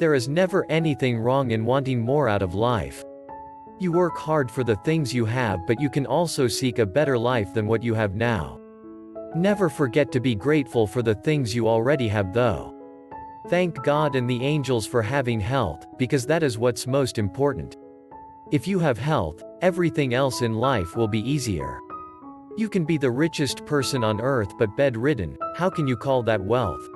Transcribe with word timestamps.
There 0.00 0.14
is 0.14 0.30
never 0.30 0.64
anything 0.70 1.18
wrong 1.18 1.50
in 1.50 1.66
wanting 1.66 2.00
more 2.00 2.26
out 2.26 2.40
of 2.40 2.54
life. 2.54 3.04
You 3.78 3.92
work 3.92 4.16
hard 4.16 4.50
for 4.50 4.64
the 4.64 4.76
things 4.76 5.12
you 5.12 5.26
have 5.26 5.66
but 5.66 5.78
you 5.78 5.90
can 5.90 6.06
also 6.06 6.48
seek 6.48 6.78
a 6.78 6.86
better 6.86 7.18
life 7.18 7.52
than 7.52 7.66
what 7.66 7.82
you 7.82 7.92
have 7.92 8.14
now. 8.14 8.58
Never 9.36 9.68
forget 9.68 10.10
to 10.12 10.18
be 10.18 10.34
grateful 10.34 10.86
for 10.86 11.02
the 11.02 11.16
things 11.16 11.54
you 11.54 11.68
already 11.68 12.08
have 12.08 12.32
though. 12.32 12.74
Thank 13.48 13.84
God 13.84 14.16
and 14.16 14.28
the 14.28 14.42
angels 14.42 14.86
for 14.86 15.02
having 15.02 15.38
health, 15.38 15.84
because 15.98 16.24
that 16.26 16.42
is 16.42 16.56
what's 16.56 16.86
most 16.86 17.18
important. 17.18 17.76
If 18.52 18.66
you 18.66 18.78
have 18.78 18.96
health, 18.96 19.42
everything 19.60 20.14
else 20.14 20.40
in 20.40 20.54
life 20.54 20.96
will 20.96 21.08
be 21.08 21.30
easier. 21.30 21.78
You 22.56 22.70
can 22.70 22.86
be 22.86 22.96
the 22.96 23.10
richest 23.10 23.66
person 23.66 24.02
on 24.02 24.18
earth 24.22 24.56
but 24.58 24.74
bedridden, 24.78 25.36
how 25.56 25.68
can 25.68 25.86
you 25.86 25.96
call 25.98 26.22
that 26.22 26.42
wealth? 26.42 26.88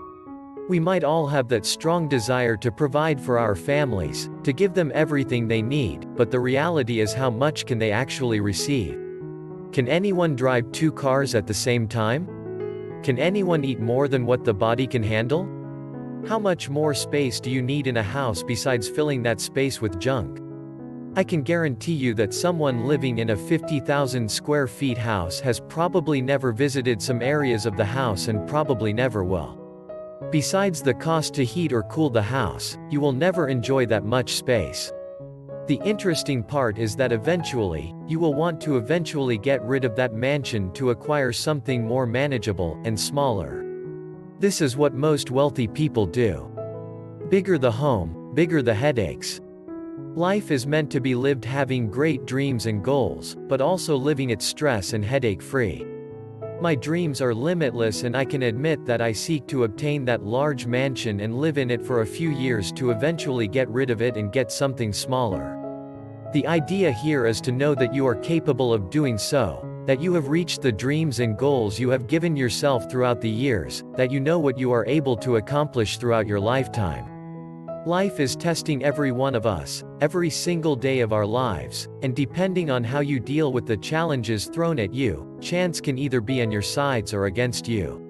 We 0.67 0.81
might 0.81 1.05
all 1.05 1.27
have 1.27 1.49
that 1.49 1.67
strong 1.67 2.09
desire 2.09 2.57
to 2.57 2.73
provide 2.73 3.21
for 3.21 3.39
our 3.39 3.55
families, 3.55 4.31
to 4.45 4.53
give 4.55 4.73
them 4.73 4.91
everything 4.95 5.47
they 5.47 5.61
need, 5.61 6.07
but 6.17 6.31
the 6.31 6.41
reality 6.41 7.01
is 7.01 7.13
how 7.13 7.29
much 7.29 7.67
can 7.67 7.79
they 7.79 7.93
actually 7.93 8.41
receive? 8.41 8.99
Can 9.73 9.89
anyone 9.89 10.35
drive 10.35 10.73
two 10.73 10.91
cars 10.91 11.35
at 11.35 11.47
the 11.47 11.53
same 11.53 11.87
time? 11.87 12.27
Can 13.03 13.19
anyone 13.19 13.63
eat 13.63 13.79
more 13.79 14.09
than 14.09 14.25
what 14.25 14.43
the 14.43 14.55
body 14.55 14.87
can 14.87 15.03
handle? 15.03 15.45
How 16.27 16.39
much 16.39 16.71
more 16.71 16.95
space 16.95 17.41
do 17.41 17.51
you 17.51 17.61
need 17.61 17.87
in 17.87 17.99
a 17.99 18.03
house 18.03 18.43
besides 18.43 18.89
filling 18.89 19.23
that 19.25 19.41
space 19.41 19.83
with 19.83 20.01
junk? 20.01 20.41
I 21.15 21.25
can 21.25 21.43
guarantee 21.43 21.93
you 21.93 22.15
that 22.15 22.33
someone 22.33 22.87
living 22.87 23.19
in 23.19 23.31
a 23.31 23.37
50,000 23.37 24.31
square 24.31 24.67
feet 24.67 24.97
house 24.97 25.41
has 25.41 25.61
probably 25.61 26.23
never 26.23 26.53
visited 26.53 27.03
some 27.03 27.21
areas 27.21 27.67
of 27.67 27.77
the 27.77 27.85
house 27.85 28.29
and 28.29 28.49
probably 28.49 28.95
never 28.95 29.23
will. 29.23 29.64
Besides 30.31 30.83
the 30.83 30.95
cost 30.95 31.35
to 31.35 31.45
heat 31.45 31.73
or 31.73 31.83
cool 31.85 32.11
the 32.11 32.23
house, 32.23 32.77
you 32.91 33.01
will 33.01 33.13
never 33.13 33.49
enjoy 33.49 33.87
that 33.87 34.05
much 34.05 34.35
space. 34.35 34.93
The 35.67 35.81
interesting 35.85 36.43
part 36.43 36.79
is 36.79 36.97
that 36.97 37.13
eventually, 37.13 37.95
you 38.07 38.19
will 38.19 38.35
want 38.35 38.61
to 38.63 38.77
eventually 38.77 39.39
get 39.39 39.63
rid 39.63 39.85
of 39.85 39.97
that 39.97 40.13
mansion 40.13 40.73
to 40.73 40.91
acquire 40.91 41.33
something 41.33 41.87
more 41.87 42.07
manageable 42.07 42.81
and 42.85 42.99
smaller. 42.99 43.65
This 44.41 44.61
is 44.61 44.77
what 44.77 44.95
most 44.95 45.31
wealthy 45.31 45.67
people 45.67 46.07
do. 46.07 46.51
Bigger 47.31 47.57
the 47.57 47.73
home, 47.73 48.33
bigger 48.35 48.61
the 48.61 48.75
headaches, 48.75 49.41
Life 50.17 50.53
is 50.53 50.65
meant 50.65 50.93
to 50.93 51.01
be 51.01 51.17
lived 51.17 51.45
having 51.45 51.91
great 51.91 52.25
dreams 52.25 52.67
and 52.67 52.85
goals, 52.85 53.37
but 53.49 53.61
also 53.61 53.97
living 53.97 54.31
it 54.31 54.43
stress 54.43 54.93
and 54.93 55.05
headache 55.05 55.43
free. 55.43 55.85
My 56.65 56.75
dreams 56.75 57.21
are 57.21 57.35
limitless 57.35 58.05
and 58.05 58.17
I 58.17 58.25
can 58.25 58.45
admit 58.45 58.87
that 58.87 59.03
I 59.03 59.13
seek 59.13 59.47
to 59.49 59.65
obtain 59.65 60.07
that 60.07 60.25
large 60.25 60.65
mansion 60.65 61.21
and 61.21 61.39
live 61.39 61.59
in 61.59 61.71
it 61.71 61.85
for 61.85 62.01
a 62.01 62.07
few 62.07 62.31
years 62.31 62.73
to 62.73 62.91
eventually 62.91 63.47
get 63.47 63.69
rid 63.69 63.91
of 63.91 64.01
it 64.01 64.17
and 64.17 64.33
get 64.33 64.51
something 64.51 64.91
smaller. 64.91 65.61
The 66.33 66.47
idea 66.47 66.91
here 66.91 67.27
is 67.27 67.43
to 67.43 67.53
know 67.53 67.75
that 67.75 67.93
you 67.93 68.07
are 68.07 68.15
capable 68.15 68.73
of 68.73 68.89
doing 68.89 69.19
so, 69.19 69.63
that 69.87 70.01
you 70.01 70.15
have 70.15 70.29
reached 70.29 70.63
the 70.63 70.73
dreams 70.73 71.21
and 71.21 71.37
goals 71.37 71.79
you 71.79 71.91
have 71.91 72.07
given 72.07 72.35
yourself 72.35 72.91
throughout 72.91 73.21
the 73.21 73.29
years, 73.29 73.85
that 73.99 74.11
you 74.11 74.19
know 74.19 74.39
what 74.39 74.57
you 74.57 74.73
are 74.73 74.87
able 74.87 75.19
to 75.19 75.37
accomplish 75.37 75.99
throughout 75.99 76.27
your 76.27 76.41
lifetime. 76.41 77.14
Life 77.87 78.19
is 78.19 78.35
testing 78.35 78.83
every 78.83 79.13
one 79.13 79.35
of 79.35 79.45
us, 79.45 79.85
every 80.01 80.31
single 80.31 80.75
day 80.75 81.01
of 81.01 81.13
our 81.13 81.27
lives, 81.27 81.87
and 82.01 82.17
depending 82.17 82.71
on 82.71 82.83
how 82.83 83.01
you 83.01 83.21
deal 83.21 83.53
with 83.53 83.67
the 83.67 83.77
challenges 83.77 84.47
thrown 84.47 84.79
at 84.79 84.95
you, 84.95 85.37
chance 85.43 85.83
can 85.83 85.99
either 85.99 86.23
be 86.23 86.41
on 86.41 86.51
your 86.51 86.63
sides 86.63 87.13
or 87.13 87.27
against 87.27 87.69
you. 87.69 88.01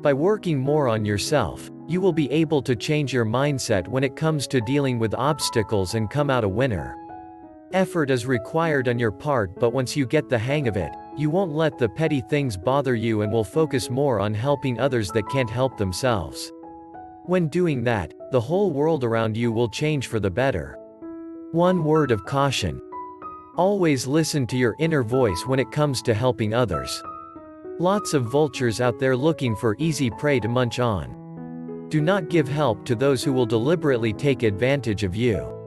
By 0.00 0.14
working 0.14 0.58
more 0.58 0.88
on 0.88 1.04
yourself, 1.04 1.70
you 1.86 2.00
will 2.00 2.14
be 2.14 2.30
able 2.30 2.62
to 2.62 2.74
change 2.74 3.12
your 3.12 3.26
mindset 3.26 3.86
when 3.86 4.02
it 4.02 4.16
comes 4.16 4.46
to 4.46 4.62
dealing 4.62 4.98
with 4.98 5.12
obstacles 5.12 5.92
and 5.92 6.08
come 6.08 6.30
out 6.30 6.42
a 6.42 6.48
winner. 6.48 6.96
Effort 7.74 8.10
is 8.10 8.24
required 8.24 8.88
on 8.88 8.98
your 8.98 9.12
part 9.12 9.54
but 9.60 9.74
once 9.74 9.94
you 9.94 10.06
get 10.06 10.30
the 10.30 10.38
hang 10.38 10.68
of 10.68 10.78
it, 10.78 10.92
you 11.18 11.28
won't 11.28 11.52
let 11.52 11.76
the 11.76 11.88
petty 11.88 12.22
things 12.30 12.56
bother 12.56 12.94
you 12.94 13.20
and 13.20 13.30
will 13.30 13.44
focus 13.44 13.90
more 13.90 14.20
on 14.20 14.32
helping 14.32 14.80
others 14.80 15.10
that 15.10 15.28
can't 15.28 15.50
help 15.50 15.76
themselves. 15.76 16.50
When 17.26 17.46
doing 17.46 17.84
that, 17.84 18.12
the 18.32 18.40
whole 18.40 18.72
world 18.72 19.04
around 19.04 19.36
you 19.36 19.52
will 19.52 19.68
change 19.68 20.08
for 20.08 20.18
the 20.18 20.30
better. 20.30 20.76
One 21.52 21.84
word 21.84 22.10
of 22.10 22.24
caution. 22.24 22.80
Always 23.56 24.08
listen 24.08 24.44
to 24.48 24.56
your 24.56 24.74
inner 24.80 25.04
voice 25.04 25.46
when 25.46 25.60
it 25.60 25.70
comes 25.70 26.02
to 26.02 26.14
helping 26.14 26.52
others. 26.52 27.00
Lots 27.78 28.12
of 28.12 28.24
vultures 28.24 28.80
out 28.80 28.98
there 28.98 29.16
looking 29.16 29.54
for 29.54 29.76
easy 29.78 30.10
prey 30.10 30.40
to 30.40 30.48
munch 30.48 30.80
on. 30.80 31.86
Do 31.90 32.00
not 32.00 32.28
give 32.28 32.48
help 32.48 32.84
to 32.86 32.96
those 32.96 33.22
who 33.22 33.32
will 33.32 33.46
deliberately 33.46 34.12
take 34.12 34.42
advantage 34.42 35.04
of 35.04 35.14
you. 35.14 35.61